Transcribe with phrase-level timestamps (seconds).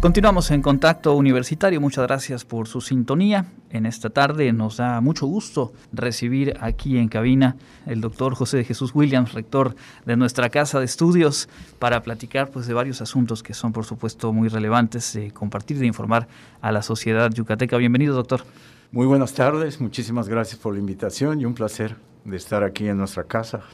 [0.00, 1.78] Continuamos en contacto universitario.
[1.78, 3.44] Muchas gracias por su sintonía.
[3.68, 8.64] En esta tarde nos da mucho gusto recibir aquí en cabina el doctor José de
[8.64, 9.76] Jesús Williams, rector
[10.06, 14.32] de nuestra casa de estudios, para platicar pues, de varios asuntos que son, por supuesto,
[14.32, 16.28] muy relevantes, de compartir, de informar
[16.62, 17.76] a la sociedad yucateca.
[17.76, 18.44] Bienvenido, doctor.
[18.92, 19.82] Muy buenas tardes.
[19.82, 23.64] Muchísimas gracias por la invitación y un placer de estar aquí en nuestra casa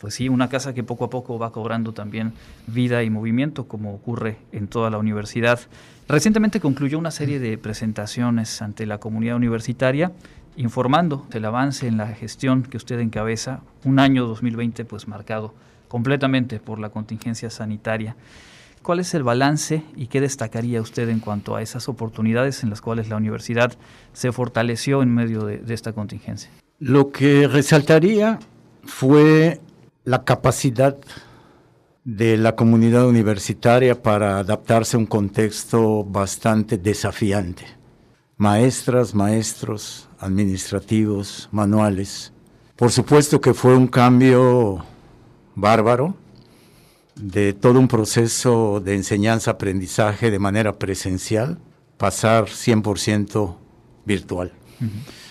[0.00, 2.32] pues sí, una casa que poco a poco va cobrando también
[2.66, 5.60] vida y movimiento, como ocurre en toda la universidad.
[6.08, 10.12] Recientemente concluyó una serie de presentaciones ante la comunidad universitaria
[10.56, 15.54] informando del avance en la gestión que usted encabeza, un año 2020 pues marcado
[15.88, 18.16] completamente por la contingencia sanitaria.
[18.82, 22.80] ¿Cuál es el balance y qué destacaría usted en cuanto a esas oportunidades en las
[22.80, 23.74] cuales la universidad
[24.14, 26.50] se fortaleció en medio de, de esta contingencia?
[26.78, 28.38] Lo que resaltaría
[28.84, 29.60] fue
[30.04, 30.96] la capacidad
[32.04, 37.66] de la comunidad universitaria para adaptarse a un contexto bastante desafiante.
[38.36, 42.32] Maestras, maestros, administrativos, manuales.
[42.76, 44.84] Por supuesto que fue un cambio
[45.54, 46.14] bárbaro
[47.14, 51.58] de todo un proceso de enseñanza-aprendizaje de manera presencial,
[51.98, 53.56] pasar 100%
[54.06, 54.52] virtual.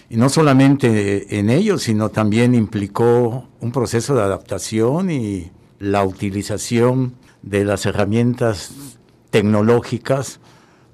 [0.10, 7.14] Y no solamente en ello, sino también implicó un proceso de adaptación y la utilización
[7.44, 8.98] de las herramientas
[9.30, 10.40] tecnológicas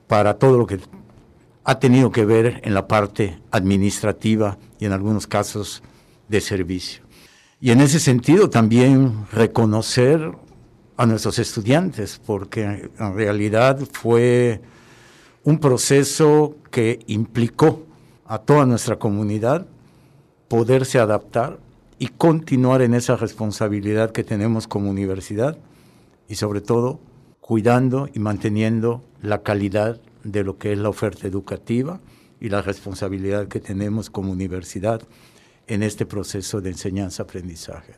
[0.08, 0.80] para todo lo que
[1.64, 5.82] ha tenido que ver en la parte administrativa y en algunos casos
[6.28, 7.02] de servicio.
[7.62, 10.30] Y en ese sentido también reconocer
[10.98, 14.62] a nuestros estudiantes, porque en realidad fue
[15.44, 17.85] un proceso que implicó
[18.26, 19.68] a toda nuestra comunidad
[20.48, 21.60] poderse adaptar
[22.00, 25.58] y continuar en esa responsabilidad que tenemos como universidad
[26.28, 27.00] y sobre todo
[27.40, 32.00] cuidando y manteniendo la calidad de lo que es la oferta educativa
[32.40, 35.02] y la responsabilidad que tenemos como universidad
[35.68, 37.94] en este proceso de enseñanza-aprendizaje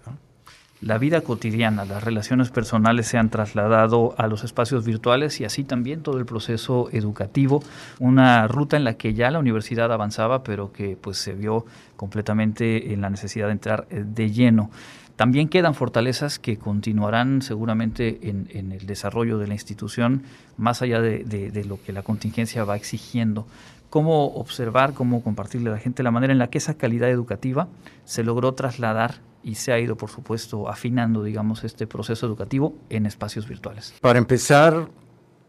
[0.82, 5.64] la vida cotidiana, las relaciones personales se han trasladado a los espacios virtuales y así
[5.64, 7.64] también todo el proceso educativo,
[8.00, 11.66] una ruta en la que ya la universidad avanzaba, pero que pues se vio
[11.96, 14.70] completamente en la necesidad de entrar eh, de lleno.
[15.16, 20.22] También quedan fortalezas que continuarán seguramente en, el desarrollo de la institución,
[20.58, 23.48] más allá de, de lo que la contingencia va exigiendo
[23.90, 27.68] cómo observar, cómo compartirle a la gente la manera en la que esa calidad educativa
[28.06, 33.06] se logró trasladar y se ha ido, por supuesto, afinando, digamos, este proceso educativo en
[33.06, 33.94] espacios virtuales.
[34.02, 34.90] Para empezar,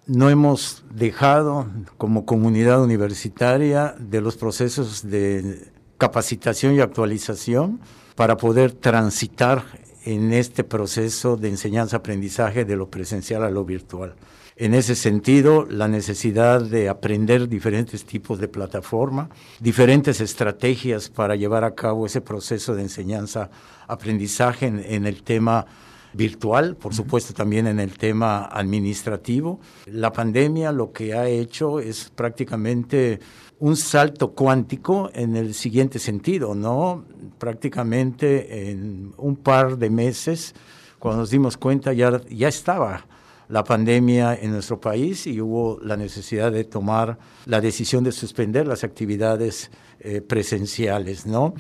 [0.07, 1.67] no hemos dejado
[1.97, 7.81] como comunidad universitaria de los procesos de capacitación y actualización
[8.15, 9.65] para poder transitar
[10.05, 14.15] en este proceso de enseñanza-aprendizaje de lo presencial a lo virtual.
[14.61, 19.31] En ese sentido, la necesidad de aprender diferentes tipos de plataforma,
[19.61, 25.65] diferentes estrategias para llevar a cabo ese proceso de enseñanza-aprendizaje en, el tema
[26.13, 29.61] virtual, por supuesto también en el tema administrativo.
[29.87, 33.21] La pandemia lo que ha hecho es prácticamente
[33.61, 37.05] un salto cuántico en el siguiente sentido, ¿no?
[37.39, 40.53] Prácticamente en un par de meses,
[40.99, 43.07] cuando nos dimos cuenta ya, ya estaba
[43.49, 48.67] la pandemia en nuestro país y hubo la necesidad de tomar la decisión de suspender
[48.67, 49.71] las actividades
[50.01, 51.55] eh, presenciales, ¿no?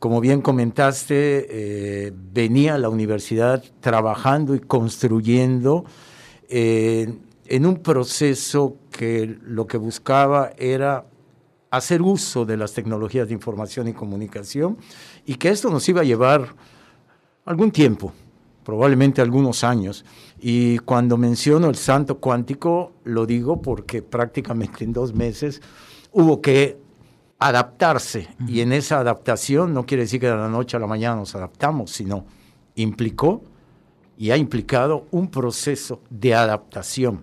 [0.00, 5.84] Como bien comentaste, eh, venía la universidad trabajando y construyendo
[6.48, 7.14] eh,
[7.46, 11.06] en un proceso que lo que buscaba era
[11.70, 14.76] hacer uso de las tecnologías de información y comunicación
[15.24, 16.54] y que esto nos iba a llevar
[17.44, 18.12] algún tiempo,
[18.66, 20.04] probablemente algunos años.
[20.40, 25.62] Y cuando menciono el santo cuántico, lo digo porque prácticamente en dos meses
[26.10, 26.76] hubo que
[27.38, 28.26] adaptarse.
[28.48, 31.36] Y en esa adaptación no quiere decir que de la noche a la mañana nos
[31.36, 32.26] adaptamos, sino
[32.74, 33.44] implicó
[34.18, 37.22] y ha implicado un proceso de adaptación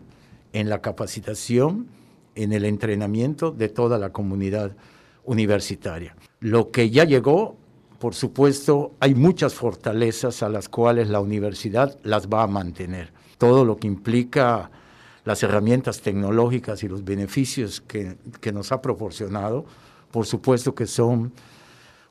[0.53, 1.88] en la capacitación,
[2.35, 4.77] en el entrenamiento de toda la comunidad
[5.25, 6.15] universitaria.
[6.39, 7.57] Lo que ya llegó
[8.03, 13.13] por supuesto, hay muchas fortalezas a las cuales la universidad las va a mantener.
[13.38, 14.69] Todo lo que implica
[15.23, 18.17] las herramientas tecnológicas y los beneficios que,
[18.51, 19.63] nos ha proporcionado,
[20.11, 21.31] por supuesto que son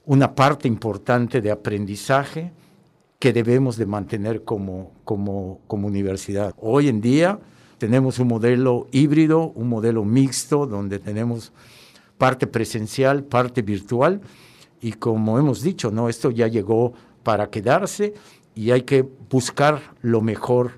[0.06, 2.52] una parte importante de aprendizaje
[3.18, 6.54] que debemos de mantener como, como, como universidad.
[6.56, 7.38] Hoy en día
[7.76, 11.52] tenemos un modelo híbrido, un modelo mixto, donde tenemos
[12.16, 14.22] parte presencial, parte virtual,
[14.82, 16.08] y como hemos dicho, ¿no?
[16.08, 16.92] esto ya llegó
[17.22, 18.14] para quedarse
[18.54, 20.72] y hay que buscar lo mejor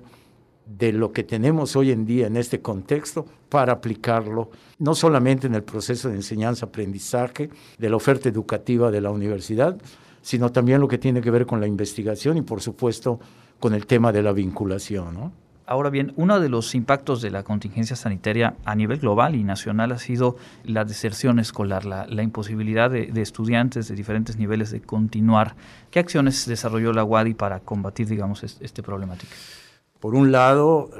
[0.65, 5.55] de lo que tenemos hoy en día en este contexto para aplicarlo no solamente en
[5.55, 9.77] el proceso de enseñanza-aprendizaje de la oferta educativa de la universidad,
[10.21, 13.19] sino también lo que tiene que ver con la investigación y por supuesto
[13.59, 15.31] con el tema de la vinculación.
[15.67, 19.91] Ahora bien, uno de los impactos de la contingencia sanitaria a nivel global y nacional
[19.91, 25.55] ha sido la deserción escolar, la, imposibilidad de, estudiantes de diferentes niveles de continuar.
[25.89, 29.35] ¿Qué acciones desarrolló la UADI para combatir, digamos, este, este problemática?
[29.99, 30.91] Por un lado,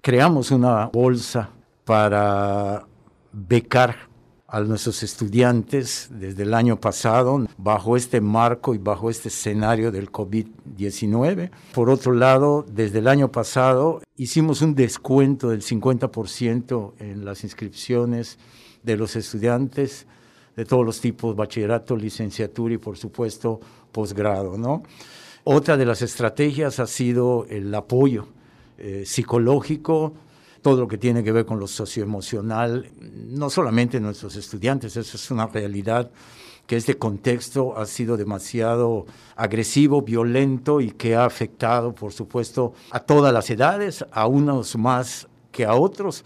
[0.00, 1.50] creamos una bolsa
[1.84, 2.86] para
[3.32, 4.09] becar
[4.50, 10.10] a nuestros estudiantes desde el año pasado bajo este marco y bajo este escenario del
[10.10, 11.50] COVID-19.
[11.72, 18.38] Por otro lado, desde el año pasado hicimos un descuento del 50% en las inscripciones
[18.82, 20.06] de los estudiantes
[20.56, 23.60] de todos los tipos, bachillerato, licenciatura y por supuesto
[23.92, 24.58] posgrado.
[24.58, 24.82] ¿no?
[25.44, 28.26] Otra de las estrategias ha sido el apoyo
[28.78, 30.14] eh, psicológico,
[30.62, 35.30] todo lo que tiene que ver con lo socioemocional, no solamente nuestros estudiantes, eso es
[35.30, 36.10] una realidad
[36.66, 43.00] que este contexto ha sido demasiado agresivo, violento y que ha afectado, por supuesto, a
[43.00, 46.24] todas las edades, a unos más que a otros.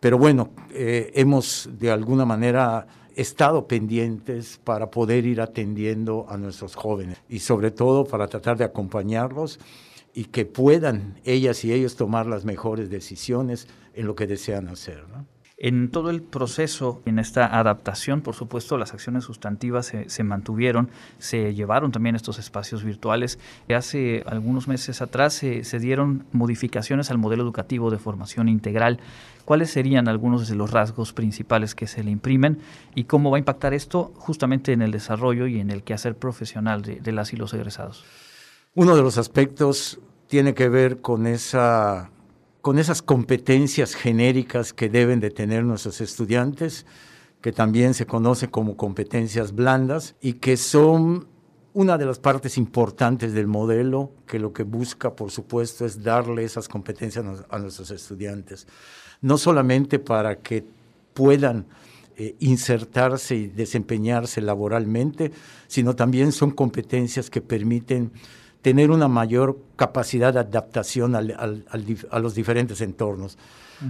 [0.00, 6.74] Pero bueno, eh, hemos de alguna manera estado pendientes para poder ir atendiendo a nuestros
[6.74, 9.58] jóvenes y sobre todo para tratar de acompañarlos
[10.14, 15.04] y que puedan ellas y ellos tomar las mejores decisiones en lo que desean hacer.
[15.64, 21.54] En todo el proceso, en esta adaptación, por supuesto, las acciones sustantivas se, mantuvieron, se
[21.54, 23.38] llevaron también estos espacios virtuales.
[23.72, 28.98] Hace algunos meses atrás se, dieron modificaciones al modelo educativo de formación integral.
[29.44, 32.58] ¿Cuáles serían algunos de los rasgos principales que se le imprimen
[32.96, 36.82] y cómo va a impactar esto justamente en el desarrollo y en el quehacer profesional
[36.82, 38.04] de, de las y los egresados?
[38.74, 42.10] Uno de los aspectos tiene que ver con, esa,
[42.62, 46.86] con esas competencias genéricas que deben de tener nuestros estudiantes,
[47.42, 51.28] que también se conoce como competencias blandas y que son
[51.74, 56.42] una de las partes importantes del modelo, que lo que busca, por supuesto, es darle
[56.42, 58.66] esas competencias a nuestros estudiantes,
[59.20, 60.64] no solamente para que
[61.12, 61.66] puedan
[62.16, 65.30] eh, insertarse y desempeñarse laboralmente,
[65.66, 68.12] sino también son competencias que permiten
[68.62, 73.36] tener una mayor capacidad de adaptación a los diferentes entornos,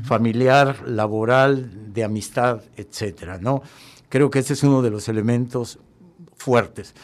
[0.05, 3.63] familiar, laboral, de amistad, etcétera, ¿no?
[4.09, 5.79] Creo que ese es uno de los elementos
[6.35, 6.95] fuertes.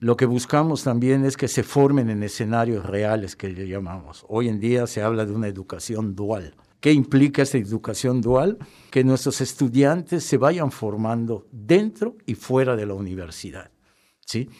[0.00, 4.26] Lo que buscamos también es que se formen en escenarios reales, que le llamamos.
[4.28, 6.56] Hoy en día se habla de una educación dual.
[6.80, 8.58] ¿Qué implica esta educación dual?
[8.90, 13.70] Que nuestros estudiantes se vayan formando dentro y fuera de la universidad.
[14.26, 14.50] ¿sí?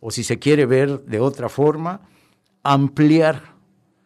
[0.00, 2.08] O si se quiere ver de otra forma,
[2.62, 3.54] ampliar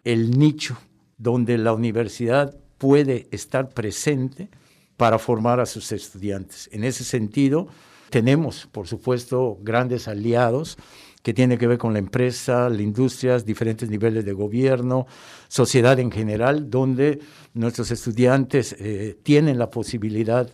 [0.04, 0.76] el nicho
[1.16, 4.48] donde la universidad puede estar presente
[4.96, 6.68] para formar a sus estudiantes.
[6.72, 7.68] En ese sentido,
[8.10, 10.76] tenemos, por supuesto, grandes aliados
[11.22, 15.06] que tienen que ver con la empresa, la industria, diferentes niveles de gobierno,
[15.48, 17.20] sociedad en general, donde
[17.54, 20.50] nuestros estudiantes eh, tienen la posibilidad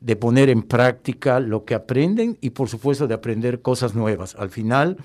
[0.00, 4.34] de poner en práctica lo que aprenden y, por supuesto, de aprender cosas nuevas.
[4.34, 4.96] Al final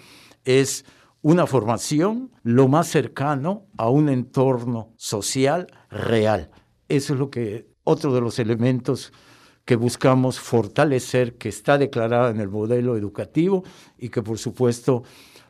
[0.46, 0.86] es
[1.22, 6.52] una formación lo más cercano a un entorno social real.
[6.88, 9.12] Eso es lo que otro de los elementos
[9.66, 13.64] que buscamos fortalecer, que está declarado en el modelo educativo
[13.98, 15.04] y que por supuesto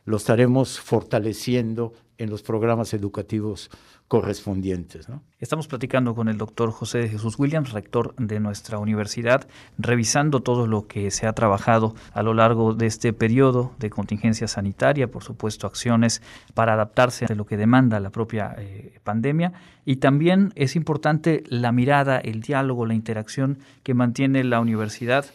[0.06, 3.70] lo estaremos fortaleciendo en los programas educativos
[4.08, 5.08] correspondientes.
[5.40, 9.48] Estamos platicando con el doctor José de Jesús Williams, rector de nuestra universidad,
[9.78, 14.46] revisando todo lo que se ha trabajado a lo largo de este periodo de contingencia
[14.46, 16.22] sanitaria, por supuesto acciones
[16.54, 19.52] para adaptarse a lo que demanda la propia eh, pandemia
[19.84, 25.26] y también es importante la mirada, el diálogo, la interacción que mantiene la universidad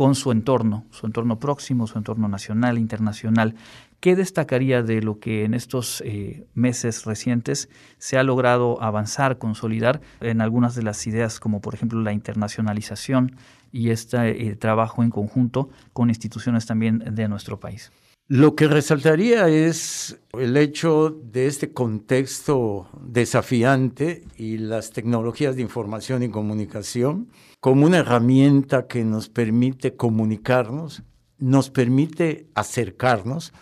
[0.00, 3.54] con su entorno, su entorno próximo, su entorno nacional, internacional.
[4.00, 10.00] ¿Qué destacaría de lo que en estos eh, meses recientes se ha logrado avanzar, consolidar
[10.22, 13.36] en algunas de las ideas, como por ejemplo la internacionalización
[13.70, 17.92] y este eh, trabajo en conjunto con instituciones también de nuestro país?
[18.26, 26.22] Lo que resaltaría es el hecho de este contexto desafiante y las tecnologías de información
[26.22, 27.28] y comunicación
[27.58, 31.02] como una herramienta que nos permite comunicarnos,
[31.38, 33.52] nos permite acercarnos,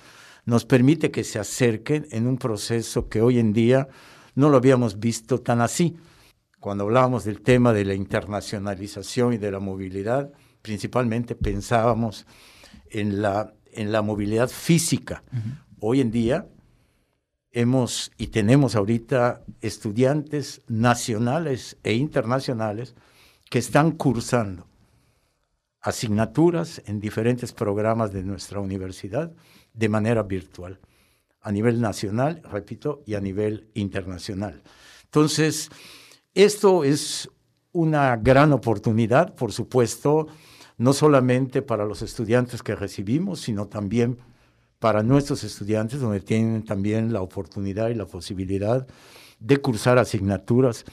[0.48, 3.86] nos permite que se acerquen en un proceso que hoy en día
[4.34, 5.98] no lo habíamos visto tan así.
[6.58, 12.26] Cuando hablábamos del tema de la internacionalización y de la movilidad, principalmente pensábamos
[12.88, 15.22] en la, en la movilidad física.
[15.80, 16.48] Hoy en día
[17.52, 22.94] hemos y tenemos ahorita estudiantes nacionales e internacionales
[23.50, 24.67] que están cursando
[25.80, 29.32] asignaturas en diferentes programas de nuestra universidad
[29.72, 30.80] de manera virtual,
[31.40, 34.62] a nivel nacional, repito, y a nivel internacional.
[35.04, 35.70] Entonces,
[36.34, 37.30] esto es
[37.72, 40.26] una gran oportunidad, por supuesto,
[40.76, 44.18] no solamente para los estudiantes que recibimos, sino también
[44.78, 48.86] para nuestros estudiantes, donde tienen también la oportunidad y la posibilidad
[49.40, 50.84] de cursar asignaturas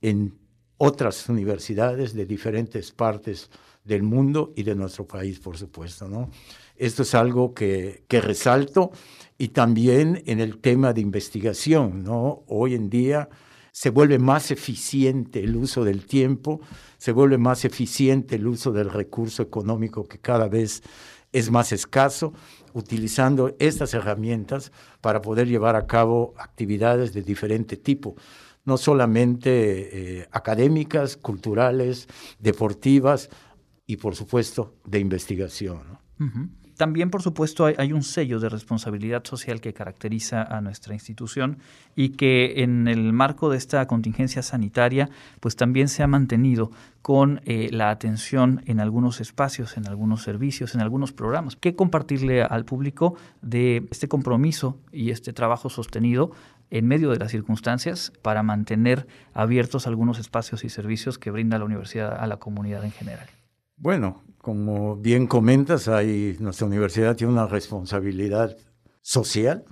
[0.00, 0.38] en
[0.76, 3.50] otras universidades de diferentes partes
[3.84, 6.08] del mundo y de nuestro país, por supuesto.
[6.08, 6.30] ¿no?
[6.76, 8.92] Esto es algo que, que resalto
[9.38, 12.04] y también en el tema de investigación.
[12.46, 13.28] Hoy en día
[13.72, 16.60] se vuelve más eficiente el uso del tiempo,
[16.98, 20.82] se vuelve más eficiente el uso del recurso económico que cada vez
[21.32, 22.32] es más escaso,
[22.72, 28.16] utilizando estas herramientas para poder llevar a cabo actividades de diferente tipo,
[28.64, 32.08] no solamente eh, académicas, culturales,
[32.38, 33.30] deportivas
[33.90, 35.98] y por supuesto de investigación.
[36.76, 41.58] También, por supuesto, hay, un sello de responsabilidad social que caracteriza a nuestra institución
[41.96, 46.70] y que en el marco de esta contingencia sanitaria, pues también se ha mantenido
[47.02, 51.56] con eh, la atención en algunos espacios, en algunos servicios, en algunos programas.
[51.56, 56.30] ¿Qué compartirle al público de este compromiso y este trabajo sostenido
[56.70, 61.64] en medio de las circunstancias para mantener abiertos algunos espacios y servicios que brinda la
[61.64, 63.28] universidad a la comunidad en general?
[63.82, 65.88] Bueno, como bien comentas,
[66.38, 68.54] nuestra universidad tiene una responsabilidad
[69.00, 69.64] social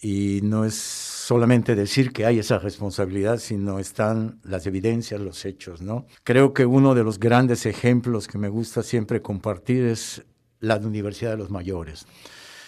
[0.00, 5.82] y no es solamente decir que hay esa responsabilidad, sino están las evidencias, los hechos,
[5.82, 6.06] ¿no?
[6.24, 10.24] Creo que uno de los grandes ejemplos que me gusta siempre compartir es
[10.60, 12.06] la Universidad de los Mayores.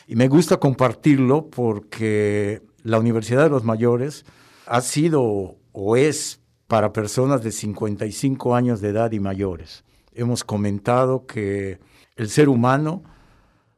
[0.06, 4.26] Y me gusta compartirlo porque la Universidad de los Mayores
[4.66, 11.26] ha sido o es para personas de 55 años de edad y mayores hemos comentado
[11.26, 11.78] que
[12.16, 13.02] el ser humano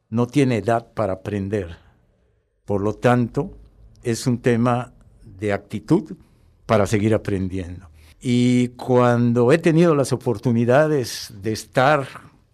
[0.09, 1.77] no tiene edad para aprender.
[2.65, 3.57] Por lo tanto,
[4.03, 6.15] es un tema de actitud
[6.65, 7.89] para seguir aprendiendo.
[8.21, 12.07] Y cuando he tenido las oportunidades de estar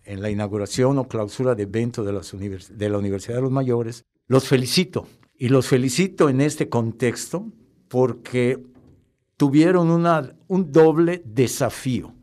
[0.04, 5.08] en la inauguración o clausura de evento de, la Universidad de los Mayores, los felicito.
[5.38, 7.46] Y los felicito en este contexto
[7.88, 8.64] porque
[9.38, 9.90] tuvieron
[10.48, 12.14] un doble desafío.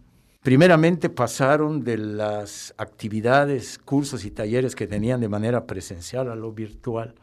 [0.49, 6.53] Primeramente pasaron de las actividades, cursos y talleres que tenían de manera presencial a lo
[6.53, 7.15] virtual.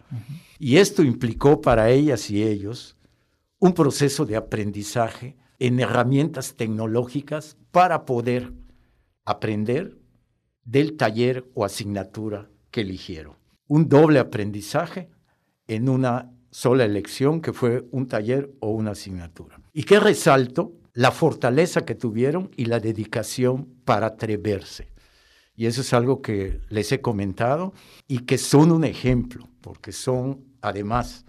[0.59, 2.95] Y esto implicó para ellas y ellos
[3.57, 8.53] un proceso de aprendizaje en herramientas tecnológicas para poder
[9.25, 9.97] aprender
[10.63, 13.33] del taller o asignatura que eligieron.
[13.65, 15.09] Un doble aprendizaje
[15.65, 19.59] en una sola elección que fue un taller o una asignatura.
[19.73, 20.73] ¿Y qué resalto?
[20.95, 24.87] La fortaleza que tuvieron y la dedicación para atreverse.
[25.53, 27.73] Y eso es algo que les he comentado
[28.07, 31.25] y que son un ejemplo, porque son además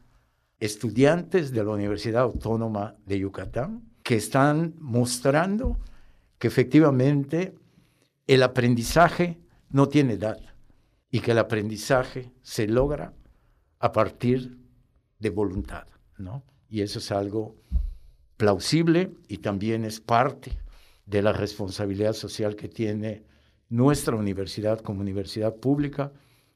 [0.60, 5.78] estudiantes de la Universidad Autónoma de Yucatán que están mostrando
[6.38, 7.54] que efectivamente
[8.28, 10.38] el aprendizaje no tiene edad
[11.10, 13.14] y que el aprendizaje se logra
[13.80, 14.58] a partir
[15.18, 16.44] de voluntad, ¿no?
[16.68, 17.56] Y eso es algo
[18.36, 20.52] plausible y también es parte
[21.06, 23.22] de la responsabilidad social que tiene
[23.68, 26.12] nuestra universidad como universidad pública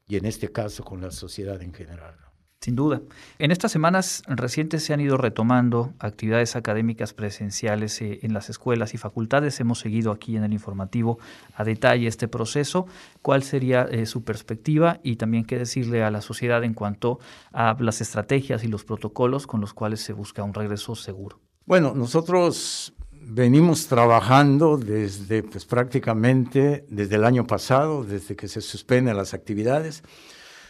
[0.07, 2.17] y en este caso con la sociedad en general.
[2.61, 3.01] Sin duda.
[3.39, 8.93] En estas semanas recientes se han ido retomando actividades académicas presenciales eh, en las escuelas
[8.93, 9.59] y facultades.
[9.61, 11.19] Hemos seguido aquí en el informativo
[11.55, 12.87] a detalle este proceso.
[13.23, 17.19] ¿Cuál sería eh, su perspectiva y también qué decirle a la sociedad en cuanto
[17.51, 21.41] a las estrategias y los protocolos con los cuales se busca un regreso seguro?
[21.71, 29.17] Bueno, nosotros venimos trabajando desde pues, prácticamente desde el año pasado, desde que se suspenden
[29.17, 30.03] las actividades.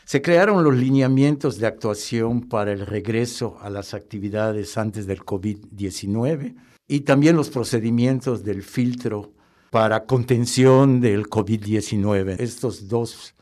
[0.05, 6.57] Se crearon los lineamientos de actuación para el regreso a las actividades antes del COVID-19
[6.87, 9.33] y también los procedimientos del filtro
[9.71, 12.39] para contención del COVID-19.
[12.39, 13.35] Estos dos,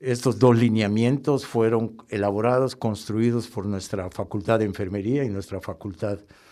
[0.00, 6.49] estos dos lineamientos fueron elaborados, construidos por nuestra Facultad de Enfermería y nuestra Facultad de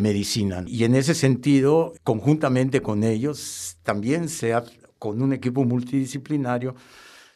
[0.00, 0.64] medicina.
[0.66, 4.54] Y en ese sentido, conjuntamente con ellos, también se
[4.98, 6.74] con un equipo multidisciplinario,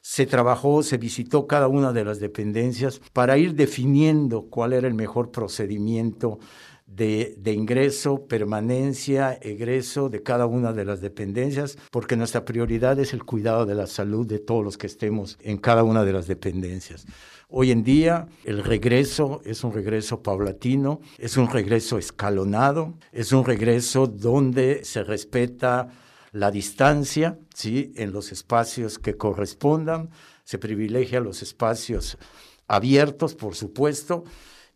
[0.00, 4.94] se trabajó, se visitó cada una de las dependencias para ir definiendo cuál era el
[4.94, 6.38] mejor procedimiento
[6.86, 13.24] de, ingreso, permanencia, egreso de cada una de las dependencias, porque nuestra prioridad es el
[13.24, 17.04] cuidado de la salud de todos los que estemos en cada una de las dependencias.
[17.48, 23.44] Hoy en día el regreso es un regreso paulatino, es un regreso escalonado, es un
[23.44, 25.88] regreso donde se respeta
[26.32, 27.92] la distancia ¿sí?
[27.94, 30.10] en los espacios que correspondan,
[30.42, 32.18] se privilegia los espacios
[32.66, 34.24] abiertos, por supuesto,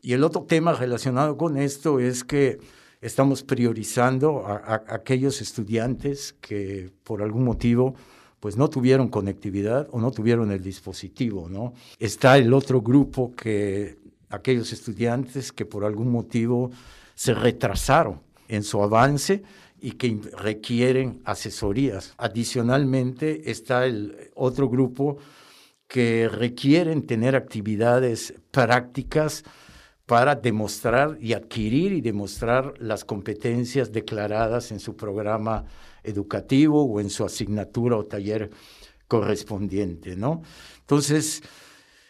[0.01, 2.59] y el otro tema relacionado con esto es que
[3.01, 7.97] estamos priorizando a, aquellos estudiantes que por algún motivo
[8.41, 11.75] pues no tuvieron conectividad o no tuvieron el dispositivo, ¿no?
[11.99, 13.99] Está el otro grupo que
[14.31, 16.71] aquellos estudiantes que por algún motivo
[17.15, 19.43] se retrasaron en su avance
[19.81, 22.15] y que requieren asesorías.
[22.17, 25.19] Adicionalmente está el otro grupo
[25.87, 29.45] que requieren tener actividades prácticas
[30.11, 35.67] para demostrar y adquirir y demostrar las competencias declaradas en su programa
[36.03, 38.51] educativo o en su asignatura o taller
[39.07, 40.43] correspondiente, ¿no?
[40.81, 41.45] Entonces,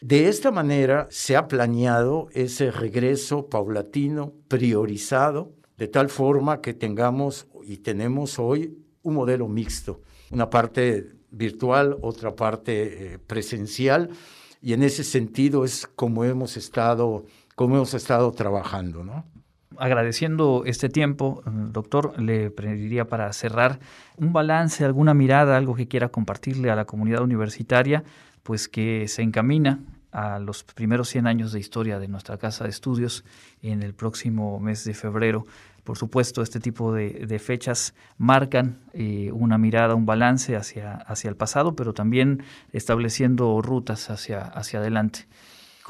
[0.00, 7.48] de esta manera se ha planeado ese regreso paulatino, priorizado, de tal forma que tengamos
[7.64, 14.08] y tenemos hoy un modelo mixto, una parte virtual, otra parte eh, presencial,
[14.62, 17.26] y en ese sentido es como hemos estado
[17.60, 19.26] como hemos estado trabajando, ¿no?
[19.76, 23.80] Agradeciendo este tiempo, doctor, le pediría para cerrar
[24.16, 28.02] un balance, alguna mirada, algo que quiera compartirle a la comunidad universitaria,
[28.44, 32.70] pues que se encamina a los primeros 100 años de historia de nuestra casa de
[32.70, 33.26] estudios
[33.60, 35.44] en el próximo mes de febrero.
[35.84, 41.36] Por supuesto, este tipo de, fechas marcan eh, una mirada, un balance hacia, hacia el
[41.36, 45.26] pasado, pero también estableciendo rutas hacia, hacia adelante.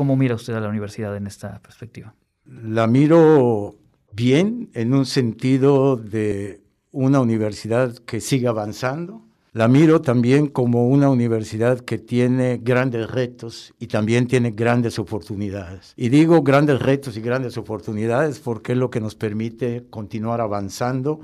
[0.00, 2.14] ¿Cómo mira usted a la universidad en esta perspectiva?
[2.46, 3.74] La miro
[4.14, 9.26] bien en un sentido de una universidad que sigue avanzando.
[9.52, 15.92] La miro también como una universidad que tiene grandes retos y también tiene grandes oportunidades.
[15.98, 21.20] Y digo grandes retos y grandes oportunidades porque es lo que nos permite continuar avanzando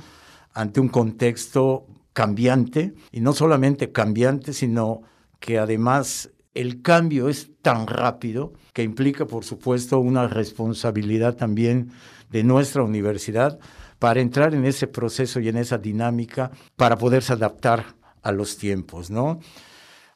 [0.53, 5.01] ante un contexto cambiante, y no solamente cambiante, sino
[5.41, 11.90] que además el cambio es tan rápido que implica, por supuesto, una responsabilidad también
[12.31, 13.59] de nuestra universidad
[13.99, 17.85] para entrar en ese proceso y en esa dinámica para poderse adaptar
[18.23, 19.38] a los tiempos, ¿no?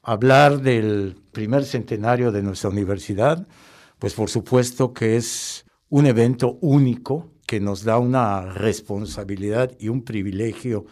[0.02, 3.46] Hablar del primer centenario de nuestra universidad,
[3.98, 10.04] pues por supuesto que es un evento único que nos da una responsabilidad y un
[10.04, 10.86] privilegio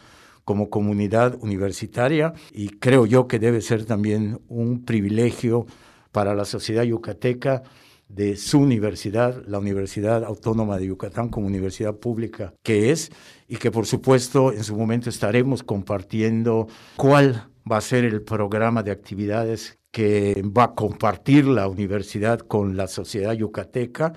[0.48, 5.66] como comunidad universitaria y creo yo que debe ser también un privilegio
[6.10, 7.64] para la sociedad yucateca
[8.08, 13.10] de su universidad, la Universidad Autónoma de Yucatán como universidad pública que es
[13.46, 18.82] y que por supuesto en su momento estaremos compartiendo cuál va a ser el programa
[18.82, 24.14] de actividades que va a compartir la universidad con la sociedad yucateca.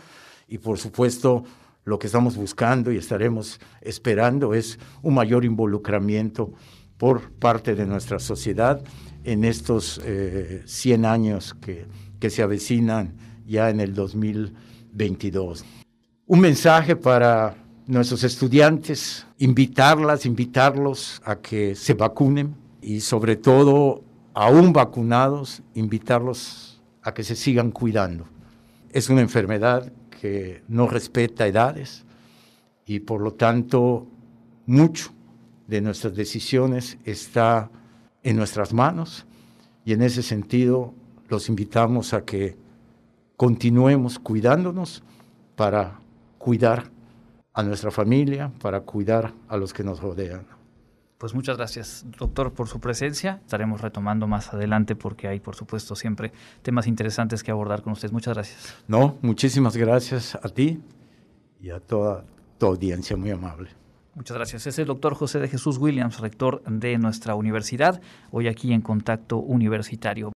[0.47, 1.43] Y por supuesto
[1.83, 6.51] lo que estamos buscando y estaremos esperando es un mayor involucramiento
[6.97, 8.83] por parte de nuestra sociedad
[9.23, 10.01] en estos
[10.65, 11.87] 100 eh, años que,
[12.19, 13.15] que se avecinan
[13.45, 15.65] ya en el 2022.
[16.27, 17.55] Un mensaje para
[17.87, 27.13] nuestros estudiantes, invitarlas, invitarlos a que se vacunen y sobre todo, aún vacunados, invitarlos a
[27.13, 28.25] que se sigan cuidando.
[28.91, 29.91] Es una enfermedad
[30.21, 32.05] que no respeta edades
[32.85, 34.05] y por lo tanto
[34.67, 35.09] mucho
[35.65, 37.71] de nuestras decisiones está
[38.21, 39.25] en nuestras manos
[39.83, 40.93] y en ese sentido
[41.27, 42.55] los invitamos a que
[43.35, 45.01] continuemos cuidándonos
[45.55, 45.99] para
[46.37, 46.91] cuidar
[47.53, 50.45] a nuestra familia, para cuidar a los que nos rodean.
[51.21, 53.41] Pues muchas gracias, doctor, por su presencia.
[53.43, 56.31] Estaremos retomando más adelante porque hay, por supuesto, siempre
[56.63, 58.11] temas interesantes que abordar con ustedes.
[58.11, 58.75] Muchas gracias.
[58.87, 60.81] No, muchísimas gracias a ti
[61.61, 62.25] y a toda
[62.57, 63.69] tu audiencia muy amable.
[64.15, 64.65] Muchas gracias.
[64.65, 69.37] Es el doctor José de Jesús Williams, rector de nuestra universidad, hoy aquí en Contacto
[69.37, 70.31] Universitario.